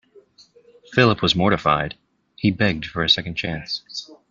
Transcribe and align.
Philip 0.93 1.21
was 1.21 1.35
mortified. 1.35 1.93
He 2.35 2.49
begged 2.49 2.87
for 2.87 3.03
a 3.03 3.07
second 3.07 3.35
chance. 3.35 4.09